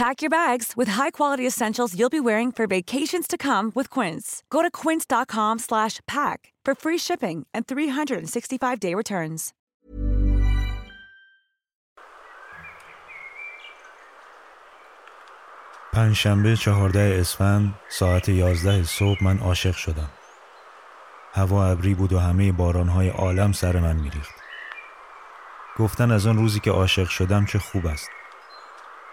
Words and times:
Pack 0.00 0.22
your 0.22 0.30
bags 0.30 0.68
with 0.78 0.88
high-quality 1.00 1.46
essentials 1.46 1.94
you'll 1.98 2.18
be 2.18 2.24
wearing 2.30 2.50
for 2.52 2.66
vacations 2.66 3.26
to 3.32 3.36
come 3.48 3.66
with 3.74 3.88
Quince. 3.96 4.26
Go 4.54 4.60
to 4.66 4.70
quince.com/pack 4.80 6.38
for 6.64 6.74
free 6.82 6.98
shipping 7.06 7.38
and 7.54 7.62
365-day 7.66 8.94
returns. 8.94 9.42
پنجشنبه 15.92 16.56
چهارده 16.56 17.16
اسفند 17.20 17.74
ساعت 17.88 18.28
یازده 18.28 18.82
صبح 18.84 19.24
من 19.24 19.38
عاشق 19.38 19.76
شدم. 19.76 20.10
هوا 21.32 21.66
ابری 21.66 21.94
بود 21.94 22.12
و 22.12 22.18
همه 22.18 22.52
بارانهای 22.52 23.08
عالم 23.08 23.52
سر 23.52 23.80
من 23.80 23.96
میریخت. 23.96 24.34
گفتن 25.78 26.10
از 26.10 26.26
آن 26.26 26.36
روزی 26.36 26.60
که 26.60 26.70
عاشق 26.70 27.08
شدم 27.08 27.44
چه 27.44 27.58
خوب 27.58 27.86
است. 27.86 28.10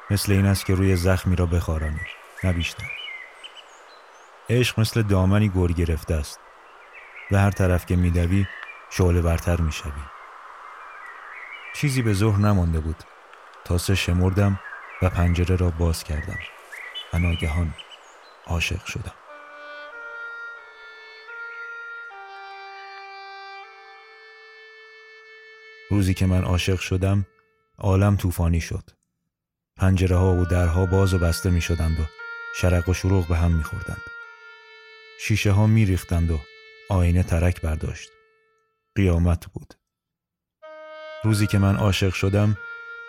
مثل 0.09 0.31
این 0.31 0.45
است 0.45 0.65
که 0.65 0.75
روی 0.75 0.95
زخمی 0.95 1.35
را 1.35 1.45
بخارانی 1.45 2.01
نه 2.43 2.53
بیشتر. 2.53 2.91
عشق 4.49 4.79
مثل 4.79 5.01
دامنی 5.01 5.49
گر 5.49 5.67
گرفته 5.67 6.13
است. 6.13 6.39
به 7.31 7.39
هر 7.39 7.51
طرف 7.51 7.85
که 7.85 7.95
میدوی 7.95 8.45
شعله 8.89 9.21
برتر 9.21 9.61
می‌شوی. 9.61 9.91
چیزی 11.75 12.01
به 12.01 12.13
ظهر 12.13 12.39
نمانده 12.39 12.79
بود 12.79 13.03
تا 13.65 13.77
سه 13.77 13.95
شمردم 13.95 14.59
و 15.01 15.09
پنجره 15.09 15.55
را 15.55 15.69
باز 15.69 16.03
کردم. 16.03 16.39
و 17.13 17.19
ناگهان 17.19 17.73
عاشق 18.47 18.85
شدم 18.85 19.13
روزی 25.89 26.13
که 26.13 26.25
من 26.25 26.43
عاشق 26.43 26.79
شدم 26.79 27.25
عالم 27.77 28.17
طوفانی 28.17 28.61
شد 28.61 28.96
پنجره 29.77 30.15
ها 30.15 30.33
و 30.33 30.45
درها 30.45 30.85
باز 30.85 31.13
و 31.13 31.19
بسته 31.19 31.49
می 31.49 31.61
شدند 31.61 31.99
و 31.99 32.03
شرق 32.55 32.89
و 32.89 32.93
شروق 32.93 33.27
به 33.27 33.37
هم 33.37 33.51
می 33.51 33.63
خوردند. 33.63 34.01
شیشه 35.19 35.51
ها 35.51 35.67
می 35.67 35.85
ریختند 35.85 36.31
و 36.31 36.39
آینه 36.89 37.23
ترک 37.23 37.61
برداشت 37.61 38.09
قیامت 38.95 39.45
بود 39.45 39.73
روزی 41.23 41.47
که 41.47 41.57
من 41.57 41.75
عاشق 41.75 42.13
شدم 42.13 42.57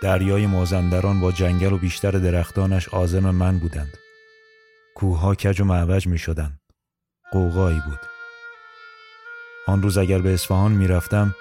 دریای 0.02 0.46
مازندران 0.46 1.20
با 1.20 1.32
جنگل 1.32 1.72
و 1.72 1.78
بیشتر 1.78 2.10
درختانش 2.10 2.88
آزم 2.88 3.30
من 3.30 3.58
بودند. 3.58 3.98
کوهها 4.94 5.34
کج 5.34 5.60
و 5.60 5.64
معوج 5.64 6.06
می 6.06 6.18
شدند. 6.18 6.60
قوقایی 7.32 7.80
بود. 7.80 8.00
آن 9.66 9.82
روز 9.82 9.98
اگر 9.98 10.18
به 10.18 10.34
اصفهان 10.34 10.72
می 10.72 10.86
رفتم 10.86 11.34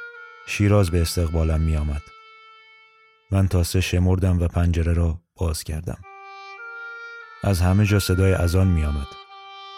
شیراز 0.47 0.91
به 0.91 1.01
استقبالم 1.01 1.61
می 1.61 1.77
آمد. 1.77 2.16
من 3.31 3.47
تا 3.47 3.63
سه 3.63 3.81
شمردم 3.81 4.39
و 4.41 4.47
پنجره 4.47 4.93
را 4.93 5.21
باز 5.35 5.63
کردم. 5.63 5.99
از 7.43 7.61
همه 7.61 7.85
جا 7.85 7.99
صدای 7.99 8.33
اذان 8.33 8.67
می 8.67 8.85
آمد. 8.85 9.07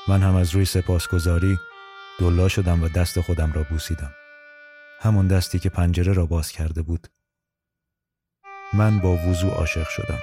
من 0.08 0.22
هم 0.22 0.36
از 0.36 0.56
روی 0.56 0.66
سپاسگزاری 0.66 1.60
دلا 2.20 2.48
شدم 2.48 2.84
و 2.84 2.88
دست 2.88 3.22
خودم 3.22 3.52
را 3.54 3.64
بوسیدم. 3.64 4.14
همون 5.00 5.28
دستی 5.28 5.60
که 5.60 5.70
پنجره 5.70 6.14
را 6.14 6.26
باز 6.26 6.52
کرده 6.52 6.82
بود. 6.82 7.08
من 8.74 9.00
با 9.00 9.18
وضوع 9.18 9.54
عاشق 9.54 9.90
شدم 9.90 10.20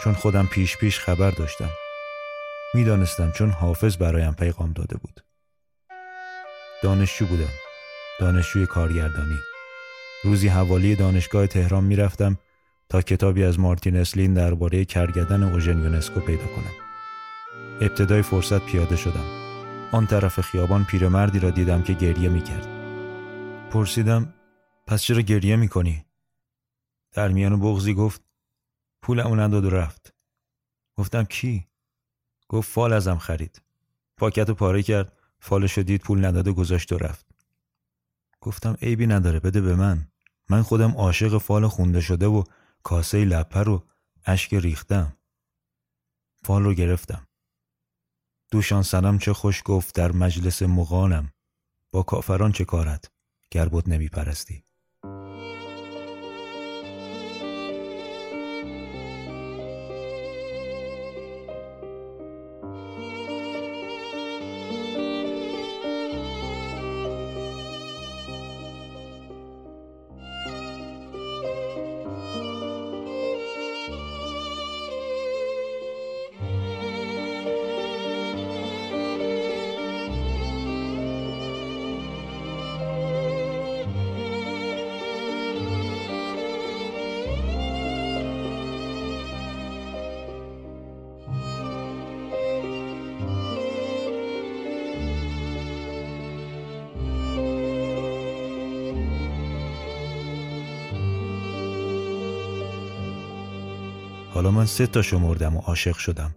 چون 0.00 0.14
خودم 0.14 0.46
پیش 0.46 0.76
پیش 0.76 0.98
خبر 0.98 1.30
داشتم 1.30 1.70
می‌دانستم 2.74 3.32
چون 3.32 3.50
حافظ 3.50 3.96
برایم 3.96 4.34
پیغام 4.34 4.72
داده 4.72 4.96
بود 4.96 5.24
دانشجو 6.82 7.26
بودم 7.26 7.52
دانشجوی 8.20 8.66
کارگردانی 8.66 9.38
روزی 10.24 10.48
حوالی 10.48 10.96
دانشگاه 10.96 11.46
تهران 11.46 11.84
می‌رفتم 11.84 12.38
تا 12.88 13.02
کتابی 13.02 13.44
از 13.44 13.60
مارتین 13.60 13.96
اسلین 13.96 14.34
درباره 14.34 14.84
کرگدن 14.84 15.42
اوژن 15.42 15.78
یونسکو 15.78 16.20
پیدا 16.20 16.46
کنم. 16.46 16.74
ابتدای 17.80 18.22
فرصت 18.22 18.66
پیاده 18.66 18.96
شدم. 18.96 19.24
آن 19.92 20.06
طرف 20.06 20.40
خیابان 20.40 20.84
پیرمردی 20.84 21.38
را 21.38 21.50
دیدم 21.50 21.82
که 21.82 21.92
گریه 21.92 22.28
می‌کرد. 22.28 22.68
پرسیدم 23.70 24.34
پس 24.86 25.02
چرا 25.02 25.20
گریه 25.20 25.56
می‌کنی؟ 25.56 26.04
در 27.12 27.28
میان 27.28 27.60
بغزی 27.60 27.94
گفت 27.94 28.22
پولمو 29.02 29.36
نداد 29.36 29.64
و 29.64 29.70
رفت. 29.70 30.14
گفتم 30.96 31.24
کی؟ 31.24 31.66
گفت 32.48 32.70
فال 32.70 32.92
ازم 32.92 33.18
خرید. 33.18 33.62
پاکت 34.16 34.50
و 34.50 34.54
پاره 34.54 34.82
کرد 34.82 35.12
فالش 35.40 35.78
دید 35.78 36.00
پول 36.00 36.24
نداده 36.24 36.52
گذاشت 36.52 36.92
و 36.92 36.98
رفت. 36.98 37.29
گفتم 38.40 38.76
عیبی 38.82 39.06
نداره 39.06 39.40
بده 39.40 39.60
به 39.60 39.76
من. 39.76 40.08
من 40.48 40.62
خودم 40.62 40.90
عاشق 40.90 41.38
فال 41.38 41.68
خونده 41.68 42.00
شده 42.00 42.26
و 42.26 42.44
کاسه 42.82 43.24
لپه 43.24 43.60
رو 43.60 43.86
اشک 44.26 44.54
ریختم. 44.54 45.16
فال 46.42 46.62
رو 46.62 46.74
گرفتم. 46.74 47.26
دوشان 48.50 49.18
چه 49.18 49.32
خوش 49.32 49.62
گفت 49.64 49.94
در 49.94 50.12
مجلس 50.12 50.62
مغانم. 50.62 51.32
با 51.90 52.02
کافران 52.02 52.52
چه 52.52 52.64
کارت؟ 52.64 53.10
گر 53.50 53.68
بود 53.68 53.88
نمی 53.88 54.08
پرستی 54.08 54.64
حالا 104.34 104.50
من 104.50 104.66
سه 104.66 104.86
تا 104.86 105.02
شمردم 105.02 105.56
و 105.56 105.60
عاشق 105.60 105.96
شدم. 105.96 106.34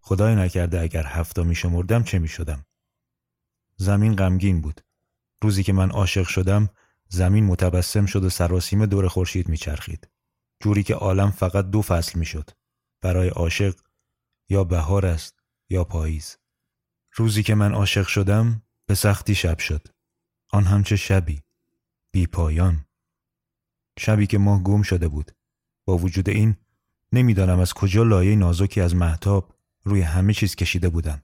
خدای 0.00 0.34
نکرده 0.34 0.80
اگر 0.80 1.06
هفتا 1.06 1.42
می 1.42 1.54
شمردم 1.54 2.02
چه 2.02 2.18
می 2.18 2.28
شدم؟ 2.28 2.66
زمین 3.76 4.16
غمگین 4.16 4.60
بود. 4.60 4.80
روزی 5.42 5.62
که 5.62 5.72
من 5.72 5.90
عاشق 5.90 6.28
شدم 6.28 6.68
زمین 7.08 7.44
متبسم 7.44 8.06
شد 8.06 8.24
و 8.24 8.30
سراسیم 8.30 8.86
دور 8.86 9.08
خورشید 9.08 9.48
میچرخید. 9.48 10.08
جوری 10.60 10.82
که 10.82 10.94
عالم 10.94 11.30
فقط 11.30 11.70
دو 11.70 11.82
فصل 11.82 12.18
می‌شد. 12.18 12.50
برای 13.00 13.28
عاشق 13.28 13.74
یا 14.48 14.64
بهار 14.64 15.06
است 15.06 15.42
یا 15.70 15.84
پاییز. 15.84 16.36
روزی 17.14 17.42
که 17.42 17.54
من 17.54 17.72
عاشق 17.72 18.06
شدم 18.06 18.62
به 18.86 18.94
سختی 18.94 19.34
شب 19.34 19.58
شد. 19.58 19.88
آن 20.50 20.64
همچه 20.64 20.96
شبی. 20.96 21.42
بی 22.12 22.26
پایان. 22.26 22.84
شبی 23.98 24.26
که 24.26 24.38
ماه 24.38 24.62
گم 24.62 24.82
شده 24.82 25.08
بود. 25.08 25.32
با 25.84 25.98
وجود 25.98 26.28
این 26.28 26.56
نمی‌دانم 27.12 27.60
از 27.60 27.72
کجا 27.72 28.02
لایه 28.02 28.36
نازکی 28.36 28.80
از 28.80 28.94
محتاب 28.94 29.54
روی 29.84 30.00
همه 30.00 30.34
چیز 30.34 30.54
کشیده 30.54 30.88
بودن 30.88 31.22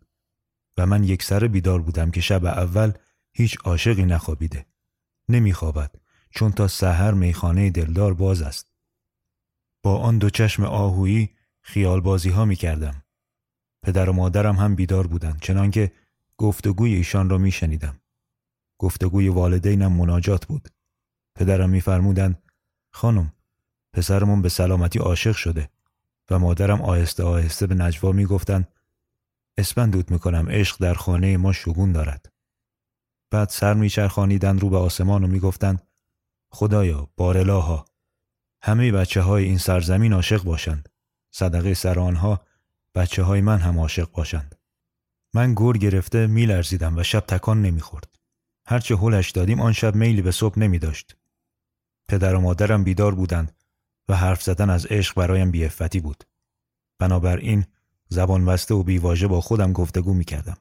و 0.78 0.86
من 0.86 1.04
یک 1.04 1.22
سر 1.22 1.46
بیدار 1.46 1.82
بودم 1.82 2.10
که 2.10 2.20
شب 2.20 2.44
اول 2.44 2.92
هیچ 3.32 3.58
عاشقی 3.64 4.04
نخوابیده 4.04 4.66
نمیخوابد 5.28 5.94
چون 6.30 6.52
تا 6.52 6.68
سحر 6.68 7.14
میخانه 7.14 7.70
دلدار 7.70 8.14
باز 8.14 8.42
است 8.42 8.72
با 9.82 9.98
آن 9.98 10.18
دو 10.18 10.30
چشم 10.30 10.64
آهویی 10.64 11.30
خیال 11.60 12.00
بازی 12.00 12.30
ها 12.30 12.44
می 12.44 12.56
کردم. 12.56 13.02
پدر 13.82 14.10
و 14.10 14.12
مادرم 14.12 14.56
هم 14.56 14.74
بیدار 14.74 15.06
بودند 15.06 15.40
چنانکه 15.40 15.92
گفتگوی 16.36 16.94
ایشان 16.94 17.30
را 17.30 17.38
می 17.38 17.50
شنیدم. 17.50 18.00
گفتگوی 18.78 19.28
والدینم 19.28 19.92
مناجات 19.92 20.46
بود. 20.46 20.68
پدرم 21.34 21.70
میفرمودند 21.70 22.42
خانم 22.92 23.32
پسرمون 23.92 24.42
به 24.42 24.48
سلامتی 24.48 24.98
عاشق 24.98 25.36
شده 25.36 25.68
و 26.30 26.38
مادرم 26.38 26.82
آهسته 26.82 27.24
آهسته 27.24 27.66
به 27.66 27.74
نجوا 27.74 28.12
می‌گفتند 28.12 28.68
اسپندود 29.58 30.10
می‌کنم 30.10 30.48
عشق 30.48 30.76
در 30.80 30.94
خانه 30.94 31.36
ما 31.36 31.52
شگون 31.52 31.92
دارد. 31.92 32.32
بعد 33.30 33.48
سر 33.48 33.74
میچرخانیدند 33.74 34.60
رو 34.60 34.70
به 34.70 34.76
آسمان 34.76 35.24
و 35.24 35.26
می‌گفتند 35.26 35.82
خدایا 36.50 37.08
بارلاها 37.16 37.84
همه 38.62 38.92
بچه 38.92 39.20
های 39.20 39.44
این 39.44 39.58
سرزمین 39.58 40.12
عاشق 40.12 40.42
باشند. 40.42 40.88
صدقه 41.30 41.74
سر 41.74 41.98
آنها 41.98 42.40
بچه 42.94 43.22
های 43.22 43.40
من 43.40 43.58
هم 43.58 43.78
عاشق 43.78 44.10
باشند. 44.12 44.54
من 45.34 45.54
گور 45.54 45.78
گرفته 45.78 46.26
میلرزیدم 46.26 46.98
و 46.98 47.02
شب 47.02 47.20
تکان 47.20 47.62
نمی‌خورد. 47.62 48.18
هرچه 48.66 48.96
هلش 48.96 49.30
دادیم 49.30 49.60
آن 49.60 49.72
شب 49.72 49.94
میلی 49.94 50.22
به 50.22 50.30
صبح 50.30 50.58
نمی 50.58 50.78
داشت. 50.78 51.16
پدر 52.08 52.34
و 52.34 52.40
مادرم 52.40 52.84
بیدار 52.84 53.14
بودند 53.14 53.52
و 54.08 54.16
حرف 54.16 54.42
زدن 54.42 54.70
از 54.70 54.86
عشق 54.86 55.14
برایم 55.14 55.50
بیفتی 55.50 56.00
بود. 56.00 56.24
بنابراین 56.98 57.64
زبان 58.08 58.44
بسته 58.44 58.74
و 58.74 58.82
بیواژه 58.82 59.26
با 59.26 59.40
خودم 59.40 59.72
گفتگو 59.72 60.14
می 60.14 60.24
کردم. 60.24 60.56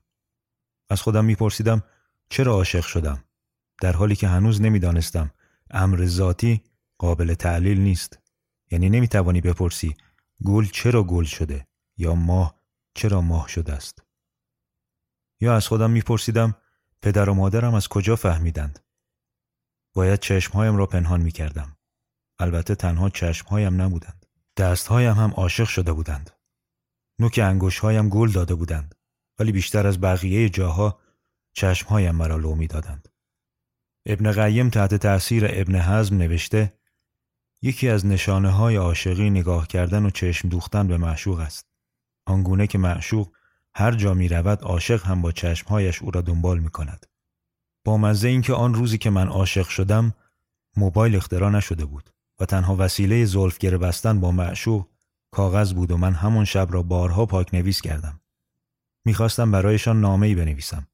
از 0.90 1.02
خودم 1.02 1.26
میپرسیدم 1.26 1.84
چرا 2.30 2.54
عاشق 2.54 2.86
شدم؟ 2.86 3.24
در 3.82 3.94
حالی 3.94 4.16
که 4.16 4.28
هنوز 4.28 4.62
نمی‌دانستم 4.62 5.32
امر 5.72 6.06
ذاتی 6.06 6.64
قابل 6.98 7.34
تعلیل 7.34 7.82
نیست. 7.82 8.20
یعنی 8.72 8.90
نمی‌توانی 8.90 9.42
بپرسی 9.42 9.96
گل 10.46 10.66
چرا 10.66 11.04
گل 11.04 11.24
شده 11.24 11.68
یا 11.98 12.16
ماه 12.16 12.62
چرا 12.94 13.22
ماه 13.22 13.48
شده 13.48 13.74
است. 13.74 14.04
یا 15.42 15.56
از 15.56 15.68
خودم 15.68 15.92
میپرسیدم 15.92 16.56
پدر 17.02 17.30
و 17.30 17.34
مادرم 17.34 17.74
از 17.74 17.88
کجا 17.88 18.16
فهمیدند؟ 18.16 18.80
باید 19.94 20.20
چشمهایم 20.20 20.76
را 20.76 20.86
پنهان 20.86 21.22
می‌کردم. 21.22 21.77
البته 22.40 22.76
تنها 22.76 23.10
چشمهایم 23.10 23.82
نبودند. 23.82 24.26
دستهایم 24.58 25.14
هم 25.14 25.32
عاشق 25.32 25.68
شده 25.68 25.94
بودند. 25.94 26.30
نوک 27.20 27.40
انگشتهایم 27.44 28.10
گل 28.10 28.32
داده 28.32 28.56
بودند. 28.56 28.96
ولی 29.40 29.52
بیشتر 29.52 29.88
از 29.88 30.02
بقیه 30.02 30.50
جاها 30.50 31.00
چشمهایم 31.54 32.16
مرا 32.16 32.38
لو 32.38 32.56
می‌دادند. 32.56 33.08
ابن 34.06 34.32
قیم 34.32 34.70
تحت 34.70 34.96
تأثیر 34.96 35.46
ابن 35.50 35.76
حزم 35.76 36.18
نوشته 36.18 36.74
یکی 37.62 37.90
از 37.90 38.06
نشانه 38.06 38.50
های 38.50 38.76
عاشقی 38.76 39.30
نگاه 39.30 39.68
کردن 39.68 40.06
و 40.06 40.10
چشم 40.10 40.50
دوختن 40.50 40.88
به 40.88 40.98
معشوق 40.98 41.40
است. 41.40 41.66
آنگونه 42.26 42.68
که 42.68 42.78
معشوق 42.78 43.36
هر 43.76 43.92
جا 43.92 44.14
می 44.14 44.28
رود 44.28 44.62
عاشق 44.62 45.06
هم 45.06 45.22
با 45.22 45.32
چشمهایش 45.32 46.02
او 46.02 46.12
را 46.12 46.22
دنبال 46.22 46.60
می 46.60 46.70
کند. 46.70 47.06
با 47.86 47.98
مزه 47.98 48.28
اینکه 48.28 48.54
آن 48.54 48.74
روزی 48.74 48.98
که 48.98 49.10
من 49.10 49.28
عاشق 49.28 49.68
شدم 49.68 50.14
موبایل 50.78 51.16
اختراع 51.16 51.52
نشده 51.52 51.86
بود. 51.86 52.10
و 52.40 52.46
تنها 52.46 52.76
وسیله 52.80 53.26
زلفگره 53.26 53.78
بستن 53.78 54.20
با 54.20 54.32
معشوق 54.32 54.88
کاغذ 55.32 55.74
بود 55.74 55.92
و 55.92 55.98
من 55.98 56.14
همون 56.14 56.46
شب 56.46 56.68
را 56.72 56.84
بارها 56.84 57.26
پاک 57.26 57.54
نویس 57.54 57.82
کردم. 57.82 58.22
می‌خواستم 59.06 59.52
برایشان 59.52 60.02
نامه 60.02 60.28
ای 60.28 60.36
بنویسم. 60.36 60.88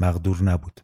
مقدور 0.00 0.42
نبود. 0.42 0.80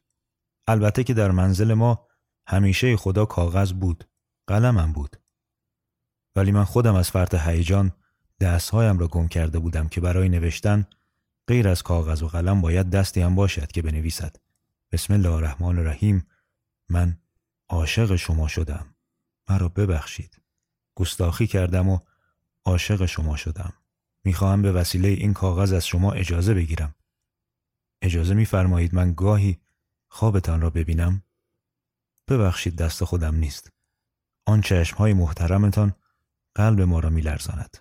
البته 0.66 1.04
که 1.04 1.14
در 1.14 1.30
منزل 1.30 1.74
ما 1.74 2.06
همیشه 2.46 2.96
خدا 2.96 3.24
کاغذ 3.24 3.72
بود. 3.72 4.04
قلمم 4.46 4.92
بود. 4.92 5.16
ولی 6.36 6.52
من 6.52 6.64
خودم 6.64 6.94
از 6.94 7.10
فرط 7.10 7.34
هیجان 7.34 7.92
دستهایم 8.40 8.98
را 8.98 9.08
گم 9.08 9.28
کرده 9.28 9.58
بودم 9.58 9.88
که 9.88 10.00
برای 10.00 10.28
نوشتن 10.28 10.86
غیر 11.46 11.68
از 11.68 11.82
کاغذ 11.82 12.22
و 12.22 12.28
قلم 12.28 12.60
باید 12.60 12.90
دستی 12.90 13.20
هم 13.20 13.34
باشد 13.34 13.72
که 13.72 13.82
بنویسد 13.82 14.36
بسم 14.92 15.12
الله 15.12 15.32
الرحمن 15.32 15.78
الرحیم 15.78 16.26
من 16.88 17.18
عاشق 17.68 18.16
شما 18.16 18.48
شدم 18.48 18.91
مرا 19.48 19.68
ببخشید. 19.68 20.40
گستاخی 20.94 21.46
کردم 21.46 21.88
و 21.88 21.98
عاشق 22.64 23.06
شما 23.06 23.36
شدم. 23.36 23.72
می‌خواهم 24.24 24.62
به 24.62 24.72
وسیله 24.72 25.08
این 25.08 25.32
کاغذ 25.32 25.72
از 25.72 25.86
شما 25.86 26.12
اجازه 26.12 26.54
بگیرم. 26.54 26.94
اجازه 28.02 28.34
میفرمایید 28.34 28.94
من 28.94 29.14
گاهی 29.14 29.60
خوابتان 30.08 30.60
را 30.60 30.70
ببینم؟ 30.70 31.22
ببخشید 32.28 32.76
دست 32.76 33.04
خودم 33.04 33.34
نیست. 33.34 33.72
آن 34.46 34.60
چشم 34.60 34.96
های 34.96 35.12
محترمتان 35.12 35.94
قلب 36.54 36.80
ما 36.80 37.00
را 37.00 37.10
میلرزاند. 37.10 37.76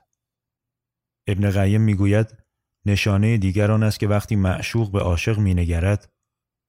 ابن 1.28 1.52
قیم 1.52 1.82
می‌گوید 1.82 2.38
نشانه 2.86 3.38
دیگران 3.38 3.84
است 3.84 4.00
که 4.00 4.08
وقتی 4.08 4.36
معشوق 4.36 4.92
به 4.92 5.00
عاشق 5.00 5.40
مینگرد 5.40 6.14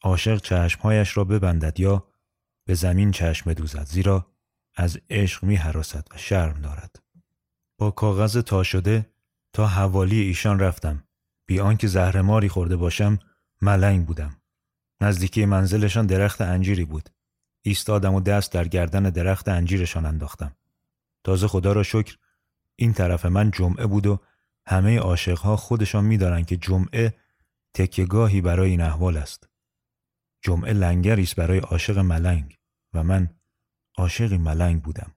عاشق 0.02 0.40
چشمهایش 0.40 1.16
را 1.16 1.24
ببندد 1.24 1.80
یا 1.80 2.08
به 2.64 2.74
زمین 2.74 3.10
چشم 3.10 3.50
بدوزد. 3.50 3.84
زیرا 3.84 4.26
از 4.74 4.98
عشق 5.10 5.44
می 5.44 5.56
حراسد 5.56 6.06
و 6.14 6.18
شرم 6.18 6.60
دارد. 6.60 7.02
با 7.78 7.90
کاغذ 7.90 8.38
تا 8.38 8.62
شده 8.62 9.06
تا 9.52 9.66
حوالی 9.66 10.20
ایشان 10.20 10.58
رفتم. 10.58 11.04
بی 11.46 11.60
آنکه 11.60 11.86
زهرماری 11.86 12.48
خورده 12.48 12.76
باشم 12.76 13.18
ملنگ 13.62 14.06
بودم. 14.06 14.36
نزدیکی 15.00 15.44
منزلشان 15.44 16.06
درخت 16.06 16.40
انجیری 16.40 16.84
بود. 16.84 17.08
ایستادم 17.62 18.14
و 18.14 18.20
دست 18.20 18.52
در 18.52 18.68
گردن 18.68 19.02
درخت 19.02 19.48
انجیرشان 19.48 20.06
انداختم. 20.06 20.56
تازه 21.24 21.48
خدا 21.48 21.72
را 21.72 21.82
شکر 21.82 22.16
این 22.76 22.92
طرف 22.92 23.26
من 23.26 23.50
جمعه 23.50 23.86
بود 23.86 24.06
و 24.06 24.20
همه 24.66 24.98
عاشقها 24.98 25.56
خودشان 25.56 26.04
میدارند 26.04 26.46
که 26.46 26.56
جمعه 26.56 27.14
تکیگاهی 27.74 28.40
برای 28.40 28.70
این 28.70 28.80
احوال 28.80 29.16
است. 29.16 29.48
جمعه 30.42 30.72
لنگری 30.72 31.22
است 31.22 31.36
برای 31.36 31.58
عاشق 31.58 31.98
ملنگ 31.98 32.58
و 32.94 33.02
من 33.02 33.30
عاشقی 33.98 34.38
ملنگ 34.38 34.82
بودم. 34.82 35.14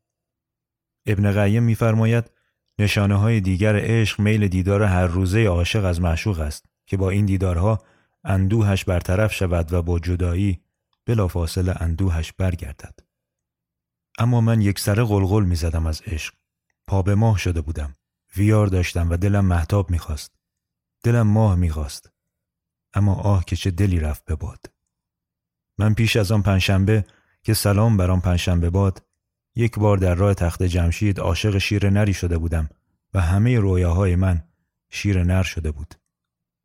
ابن 1.05 1.43
قیم 1.43 1.63
میفرماید 1.63 2.31
نشانه 2.79 3.15
های 3.15 3.41
دیگر 3.41 3.75
عشق 3.75 4.19
میل 4.19 4.47
دیدار 4.47 4.83
هر 4.83 5.07
روزه 5.07 5.45
عاشق 5.45 5.85
از 5.85 6.01
معشوق 6.01 6.39
است 6.39 6.65
که 6.85 6.97
با 6.97 7.09
این 7.09 7.25
دیدارها 7.25 7.83
اندوهش 8.23 8.83
برطرف 8.83 9.33
شود 9.33 9.73
و 9.73 9.81
با 9.81 9.99
جدایی 9.99 10.61
بلافاصله 11.05 11.81
اندوهش 11.81 12.31
برگردد. 12.31 12.99
اما 14.17 14.41
من 14.41 14.61
یک 14.61 14.79
سره 14.79 15.03
غلغل 15.03 15.43
می 15.43 15.55
زدم 15.55 15.85
از 15.85 16.01
عشق. 16.01 16.33
پا 16.87 17.01
به 17.01 17.15
ماه 17.15 17.37
شده 17.37 17.61
بودم. 17.61 17.93
ویار 18.37 18.67
داشتم 18.67 19.09
و 19.09 19.17
دلم 19.17 19.45
محتاب 19.45 19.91
می‌خواست. 19.91 20.35
دلم 21.03 21.27
ماه 21.27 21.55
می‌خواست. 21.55 22.11
اما 22.93 23.15
آه 23.15 23.45
که 23.45 23.55
چه 23.55 23.71
دلی 23.71 23.99
رفت 23.99 24.25
به 24.25 24.35
باد. 24.35 24.65
من 25.77 25.93
پیش 25.93 26.15
از 26.15 26.31
آن 26.31 26.41
پنجشنبه 26.41 27.05
که 27.45 27.53
سلام 27.53 27.97
بر 27.97 28.11
آن 28.11 28.19
پنجشنبه 28.19 28.69
باد 28.69 29.03
یک 29.55 29.79
بار 29.79 29.97
در 29.97 30.15
راه 30.15 30.33
تخت 30.33 30.63
جمشید 30.63 31.19
عاشق 31.19 31.57
شیر 31.57 31.89
نری 31.89 32.13
شده 32.13 32.37
بودم 32.37 32.69
و 33.13 33.21
همه 33.21 33.59
رویاهای 33.59 34.15
من 34.15 34.43
شیر 34.89 35.23
نر 35.23 35.43
شده 35.43 35.71
بود. 35.71 35.95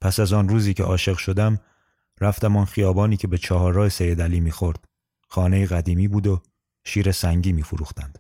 پس 0.00 0.20
از 0.20 0.32
آن 0.32 0.48
روزی 0.48 0.74
که 0.74 0.82
عاشق 0.82 1.16
شدم 1.16 1.58
رفتم 2.20 2.56
آن 2.56 2.64
خیابانی 2.64 3.16
که 3.16 3.28
به 3.28 3.38
چهار 3.38 3.72
راه 3.72 3.88
سید 3.88 4.22
علی 4.22 4.40
می‌خورد. 4.40 4.84
خانه 5.28 5.66
قدیمی 5.66 6.08
بود 6.08 6.26
و 6.26 6.42
شیر 6.84 7.12
سنگی 7.12 7.52
می 7.52 7.62
فروختند. 7.62 8.18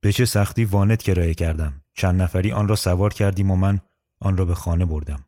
به 0.00 0.12
چه 0.12 0.24
سختی 0.24 0.64
وانت 0.64 1.02
کرایه 1.02 1.34
کردم. 1.34 1.82
چند 1.94 2.22
نفری 2.22 2.52
آن 2.52 2.68
را 2.68 2.76
سوار 2.76 3.12
کردیم 3.12 3.50
و 3.50 3.56
من 3.56 3.80
آن 4.20 4.36
را 4.36 4.44
به 4.44 4.54
خانه 4.54 4.84
بردم. 4.84 5.24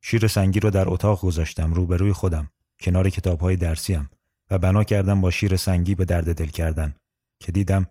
شیر 0.00 0.26
سنگی 0.26 0.60
را 0.60 0.70
در 0.70 0.88
اتاق 0.88 1.20
گذاشتم 1.20 1.74
روبروی 1.74 2.12
خودم 2.12 2.50
کنار 2.80 3.10
کتاب 3.10 3.40
های 3.40 3.56
درسیم 3.56 4.10
و 4.50 4.58
بنا 4.58 4.84
کردم 4.84 5.20
با 5.20 5.30
شیر 5.30 5.56
سنگی 5.56 5.94
به 5.94 6.04
درد 6.04 6.34
دل 6.34 6.46
کردن 6.46 6.94
که 7.40 7.52
دیدم 7.52 7.86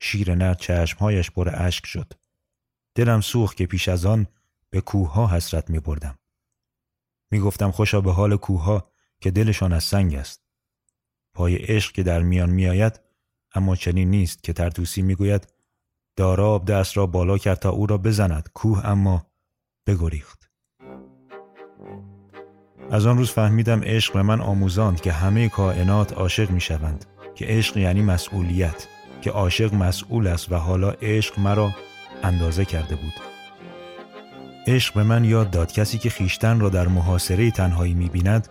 شیر 0.00 0.34
نر 0.34 0.54
چشمهایش 0.54 1.30
پر 1.30 1.50
اشک 1.52 1.86
شد. 1.86 2.12
دلم 2.94 3.20
سوخت 3.20 3.56
که 3.56 3.66
پیش 3.66 3.88
از 3.88 4.06
آن 4.06 4.26
به 4.70 4.80
کوه 4.80 5.12
ها 5.12 5.26
حسرت 5.26 5.70
می 5.70 5.80
بردم. 5.80 6.18
می 7.30 7.40
گفتم 7.40 7.70
خوشا 7.70 8.00
به 8.00 8.12
حال 8.12 8.36
کوه 8.36 8.62
ها 8.62 8.92
که 9.20 9.30
دلشان 9.30 9.72
از 9.72 9.84
سنگ 9.84 10.14
است. 10.14 10.42
پای 11.34 11.56
عشق 11.56 11.92
که 11.92 12.02
در 12.02 12.22
میان 12.22 12.50
میآید 12.50 13.00
اما 13.54 13.76
چنین 13.76 14.10
نیست 14.10 14.42
که 14.42 14.52
ترتوسی 14.52 15.02
می‌گوید 15.02 15.52
داراب 16.16 16.64
دست 16.64 16.96
را 16.96 17.06
بالا 17.06 17.38
کرد 17.38 17.58
تا 17.58 17.70
او 17.70 17.86
را 17.86 17.98
بزند 17.98 18.48
کوه 18.54 18.86
اما 18.86 19.26
بگریخت 19.86 20.50
از 22.92 23.06
آن 23.06 23.18
روز 23.18 23.30
فهمیدم 23.30 23.80
عشق 23.84 24.12
به 24.12 24.22
من 24.22 24.40
آموزاند 24.40 25.00
که 25.00 25.12
همه 25.12 25.48
کائنات 25.48 26.12
عاشق 26.12 26.50
می 26.50 26.60
شوند 26.60 27.04
که 27.34 27.44
عشق 27.46 27.76
یعنی 27.76 28.02
مسئولیت 28.02 28.86
که 29.20 29.30
عاشق 29.30 29.74
مسئول 29.74 30.26
است 30.26 30.52
و 30.52 30.56
حالا 30.56 30.90
عشق 30.90 31.38
مرا 31.38 31.70
اندازه 32.22 32.64
کرده 32.64 32.96
بود. 32.96 33.12
عشق 34.66 34.94
به 34.94 35.02
من 35.02 35.24
یاد 35.24 35.50
داد 35.50 35.72
کسی 35.72 35.98
که 35.98 36.10
خیشتن 36.10 36.60
را 36.60 36.68
در 36.68 36.88
محاصره 36.88 37.50
تنهایی 37.50 37.94
می 37.94 38.08
بیند 38.08 38.48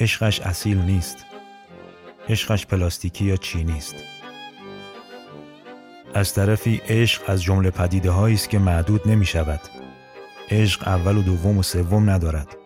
عشقش 0.00 0.40
اصیل 0.40 0.78
نیست. 0.78 1.16
عشقش 2.28 2.66
پلاستیکی 2.66 3.24
یا 3.24 3.36
چینی 3.36 3.76
است 3.76 3.94
از 6.14 6.34
طرفی 6.34 6.80
عشق 6.88 7.22
از 7.26 7.42
جمله 7.42 7.70
پدیده 7.70 8.12
است 8.12 8.50
که 8.50 8.58
معدود 8.58 9.08
نمی 9.08 9.26
شود 9.26 9.60
عشق 10.50 10.88
اول 10.88 11.16
و 11.16 11.22
دوم 11.22 11.58
و 11.58 11.62
سوم 11.62 12.10
ندارد. 12.10 12.61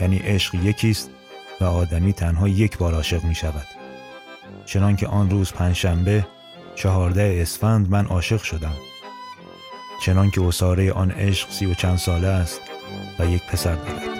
یعنی 0.00 0.18
عشق 0.18 0.54
یکی 0.54 0.90
است 0.90 1.10
و 1.60 1.64
آدمی 1.64 2.12
تنها 2.12 2.48
یک 2.48 2.78
بار 2.78 2.94
عاشق 2.94 3.24
می 3.24 3.34
شود 3.34 3.66
چنان 4.66 4.96
که 4.96 5.06
آن 5.06 5.30
روز 5.30 5.52
پنجشنبه 5.52 6.26
چهارده 6.74 7.38
اسفند 7.42 7.90
من 7.90 8.06
عاشق 8.06 8.42
شدم. 8.42 8.74
چنان 10.02 10.30
که 10.30 10.42
اصاره 10.42 10.92
آن 10.92 11.10
عشق 11.10 11.50
سی 11.50 11.66
و 11.66 11.74
چند 11.74 11.98
ساله 11.98 12.26
است 12.26 12.60
و 13.18 13.26
یک 13.26 13.42
پسر 13.42 13.74
دارد. 13.74 14.19